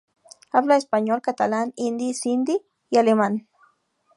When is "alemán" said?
2.97-3.47